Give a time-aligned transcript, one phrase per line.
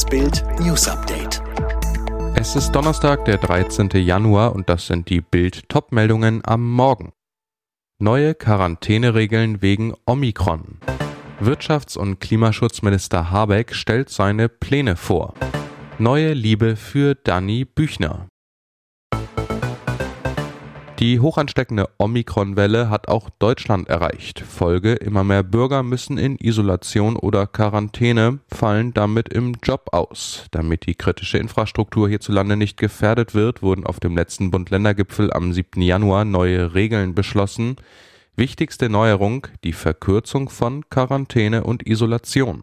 [0.00, 1.42] Das Bild News Update.
[2.34, 3.90] Es ist Donnerstag, der 13.
[3.96, 7.12] Januar und das sind die Bild Topmeldungen am Morgen.
[7.98, 10.78] Neue Quarantäneregeln wegen Omikron.
[11.38, 15.34] Wirtschafts- und Klimaschutzminister Habeck stellt seine Pläne vor.
[15.98, 18.29] Neue Liebe für Danny Büchner.
[21.00, 24.40] Die hochansteckende Omikron-Welle hat auch Deutschland erreicht.
[24.40, 30.44] Folge, immer mehr Bürger müssen in Isolation oder Quarantäne, fallen damit im Job aus.
[30.50, 35.80] Damit die kritische Infrastruktur hierzulande nicht gefährdet wird, wurden auf dem letzten Bund-Länder-Gipfel am 7.
[35.80, 37.76] Januar neue Regeln beschlossen.
[38.36, 42.62] Wichtigste Neuerung die Verkürzung von Quarantäne und Isolation.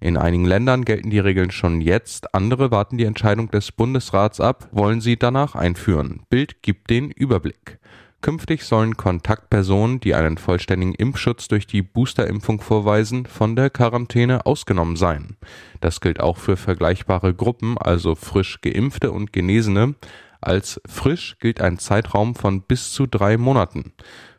[0.00, 4.68] In einigen Ländern gelten die Regeln schon jetzt, andere warten die Entscheidung des Bundesrats ab,
[4.72, 6.22] wollen sie danach einführen.
[6.28, 7.78] Bild gibt den Überblick.
[8.22, 14.94] Künftig sollen Kontaktpersonen, die einen vollständigen Impfschutz durch die Boosterimpfung vorweisen, von der Quarantäne ausgenommen
[14.94, 15.36] sein.
[15.80, 19.96] Das gilt auch für vergleichbare Gruppen, also frisch geimpfte und Genesene.
[20.42, 23.92] Als frisch gilt ein Zeitraum von bis zu drei Monaten.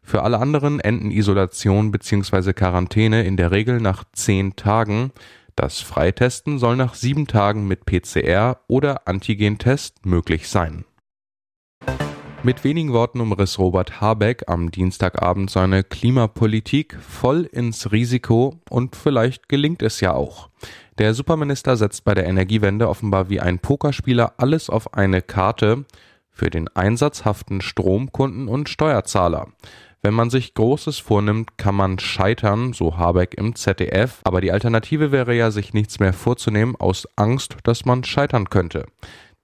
[0.04, 2.52] Für alle anderen enden Isolation bzw.
[2.52, 5.12] Quarantäne in der Regel nach zehn Tagen.
[5.56, 10.84] Das Freitesten soll nach sieben Tagen mit PCR oder Antigentest möglich sein.
[12.46, 19.48] Mit wenigen Worten umriss Robert Habeck am Dienstagabend seine Klimapolitik voll ins Risiko und vielleicht
[19.48, 20.50] gelingt es ja auch.
[20.98, 25.86] Der Superminister setzt bei der Energiewende offenbar wie ein Pokerspieler alles auf eine Karte
[26.32, 29.48] für den einsatzhaften Stromkunden und Steuerzahler.
[30.02, 35.14] Wenn man sich Großes vornimmt, kann man scheitern, so Habeck im ZDF, aber die Alternative
[35.14, 38.86] wäre ja, sich nichts mehr vorzunehmen aus Angst, dass man scheitern könnte.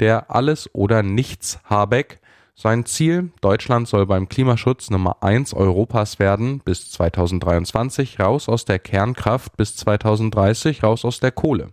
[0.02, 2.20] Der Alles oder Nichts Habeck
[2.62, 8.80] sein Ziel, Deutschland soll beim Klimaschutz Nummer 1 Europas werden, bis 2023 raus aus der
[8.80, 11.70] Kernkraft, bis 2030 raus aus der Kohle.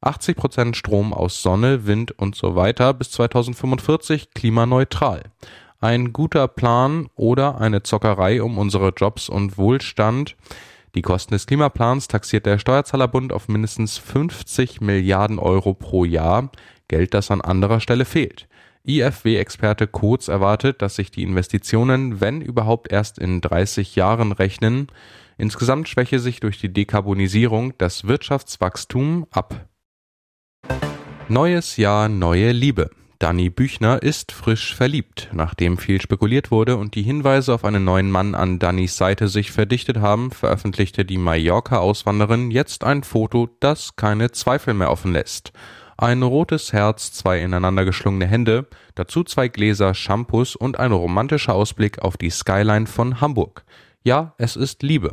[0.00, 5.24] 80 Prozent Strom aus Sonne, Wind und so weiter, bis 2045 klimaneutral.
[5.80, 10.36] Ein guter Plan oder eine Zockerei um unsere Jobs und Wohlstand.
[10.94, 16.52] Die Kosten des Klimaplans taxiert der Steuerzahlerbund auf mindestens 50 Milliarden Euro pro Jahr,
[16.86, 18.46] Geld, das an anderer Stelle fehlt.
[18.86, 24.88] IFW-Experte Kotz erwartet, dass sich die Investitionen, wenn überhaupt erst in 30 Jahren rechnen.
[25.38, 29.68] Insgesamt schwäche sich durch die Dekarbonisierung das Wirtschaftswachstum ab.
[31.28, 32.90] Neues Jahr, neue Liebe.
[33.22, 35.28] Danny Büchner ist frisch verliebt.
[35.32, 39.52] Nachdem viel spekuliert wurde und die Hinweise auf einen neuen Mann an Dannys Seite sich
[39.52, 45.52] verdichtet haben, veröffentlichte die Mallorca-Auswanderin jetzt ein Foto, das keine Zweifel mehr offen lässt.
[46.02, 52.00] Ein rotes Herz, zwei ineinander geschlungene Hände, dazu zwei Gläser Shampoos und ein romantischer Ausblick
[52.00, 53.62] auf die Skyline von Hamburg.
[54.02, 55.12] Ja, es ist Liebe.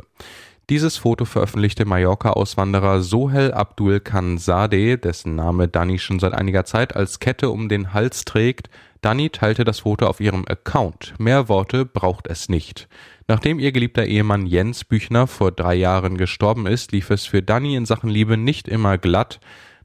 [0.68, 7.20] Dieses Foto veröffentlichte Mallorca-Auswanderer Sohel Abdul Khanzadeh, dessen Name Dani schon seit einiger Zeit als
[7.20, 8.68] Kette um den Hals trägt.
[9.00, 11.14] Dani teilte das Foto auf ihrem Account.
[11.20, 12.88] Mehr Worte braucht es nicht.
[13.28, 17.76] Nachdem ihr geliebter Ehemann Jens Büchner vor drei Jahren gestorben ist, lief es für Dani
[17.76, 19.38] in Sachen Liebe nicht immer glatt.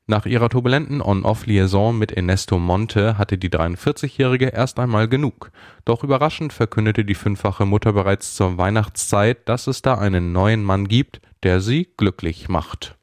[0.07, 5.49] Nach ihrer turbulenten On-Off-Liaison mit Ernesto Monte hatte die 43-Jährige erst einmal genug.
[5.83, 10.88] Doch überraschend verkündete die fünffache Mutter bereits zur Weihnachtszeit, dass es da einen neuen Mann
[10.88, 12.95] gibt, der sie glücklich macht.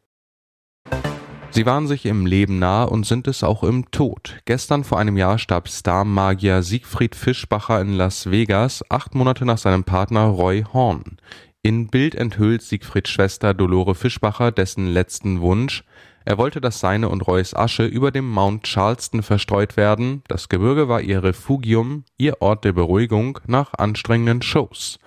[1.51, 4.39] Sie waren sich im Leben nah und sind es auch im Tod.
[4.45, 9.83] Gestern vor einem Jahr starb Star-Magier Siegfried Fischbacher in Las Vegas, acht Monate nach seinem
[9.83, 11.19] Partner Roy Horn.
[11.63, 15.85] In Bild enthüllt Siegfrieds Schwester Dolore Fischbacher dessen letzten Wunsch,
[16.25, 20.89] er wollte, dass seine und Roys Asche über dem Mount Charleston verstreut werden, das Gebirge
[20.89, 24.99] war ihr Refugium, ihr Ort der Beruhigung nach anstrengenden Shows.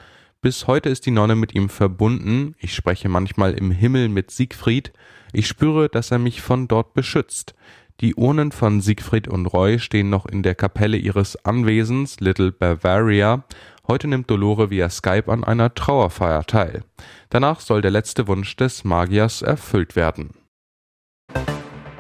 [0.42, 4.94] Bis heute ist die Nonne mit ihm verbunden, ich spreche manchmal im Himmel mit Siegfried,
[5.34, 7.56] ich spüre, dass er mich von dort beschützt.
[8.02, 13.46] Die Urnen von Siegfried und Roy stehen noch in der Kapelle ihres Anwesens Little Bavaria.
[13.88, 16.84] Heute nimmt Dolore via Skype an einer Trauerfeier teil.
[17.30, 20.32] Danach soll der letzte Wunsch des Magiers erfüllt werden.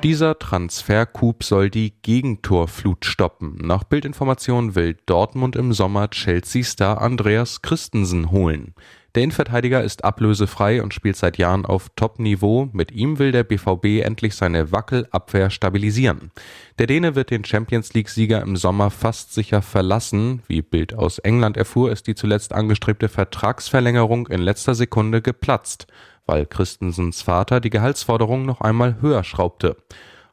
[0.05, 3.57] Dieser Transfercoup soll die Gegentorflut stoppen.
[3.63, 8.75] Nach Bildinformationen will Dortmund im Sommer Chelsea-Star Andreas Christensen holen.
[9.15, 12.69] Der Innenverteidiger ist ablösefrei und spielt seit Jahren auf Top-Niveau.
[12.71, 16.29] Mit ihm will der BVB endlich seine Wackelabwehr stabilisieren.
[16.77, 20.43] Der Däne wird den Champions League-Sieger im Sommer fast sicher verlassen.
[20.47, 25.87] Wie Bild aus England erfuhr, ist die zuletzt angestrebte Vertragsverlängerung in letzter Sekunde geplatzt
[26.25, 29.77] weil Christensens Vater die Gehaltsforderung noch einmal höher schraubte.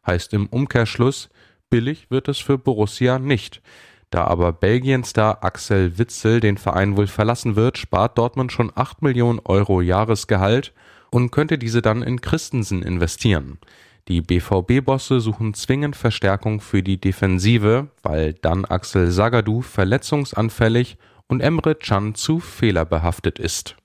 [0.06, 1.28] Heißt im Umkehrschluss,
[1.70, 3.62] billig wird es für Borussia nicht.
[4.10, 9.40] Da aber Belgien-Star Axel Witzel den Verein wohl verlassen wird, spart Dortmund schon 8 Millionen
[9.44, 10.74] Euro Jahresgehalt
[11.10, 13.58] und könnte diese dann in Christensen investieren.
[14.08, 20.98] Die BVB-Bosse suchen zwingend Verstärkung für die Defensive, weil dann Axel Sagadou verletzungsanfällig
[21.28, 23.76] und Emre Can zu fehlerbehaftet ist.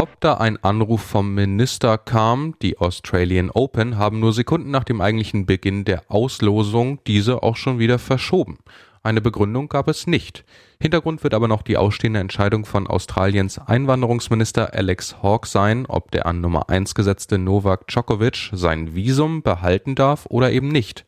[0.00, 5.00] Ob da ein Anruf vom Minister kam, die Australian Open haben nur Sekunden nach dem
[5.00, 8.58] eigentlichen Beginn der Auslosung diese auch schon wieder verschoben.
[9.02, 10.44] Eine Begründung gab es nicht.
[10.80, 16.26] Hintergrund wird aber noch die ausstehende Entscheidung von Australiens Einwanderungsminister Alex Hawke sein, ob der
[16.26, 21.06] an Nummer 1 gesetzte Novak Djokovic sein Visum behalten darf oder eben nicht.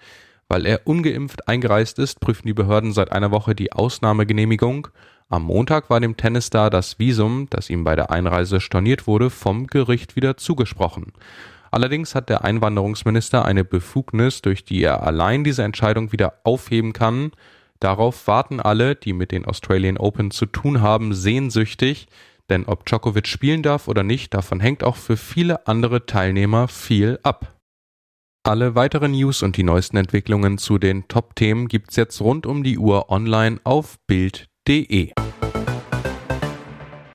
[0.48, 4.88] Weil er ungeimpft eingereist ist, prüfen die Behörden seit einer Woche die Ausnahmegenehmigung.
[5.30, 9.68] Am Montag war dem Tennisstar das Visum, das ihm bei der Einreise storniert wurde, vom
[9.68, 11.12] Gericht wieder zugesprochen.
[11.70, 17.30] Allerdings hat der Einwanderungsminister eine Befugnis, durch die er allein diese Entscheidung wieder aufheben kann.
[17.78, 22.08] Darauf warten alle, die mit den Australian Open zu tun haben, sehnsüchtig,
[22.48, 27.20] denn ob Djokovic spielen darf oder nicht, davon hängt auch für viele andere Teilnehmer viel
[27.22, 27.56] ab.
[28.42, 32.78] Alle weiteren News und die neuesten Entwicklungen zu den Top-Themen gibt's jetzt rund um die
[32.78, 35.29] Uhr online auf Bild.de de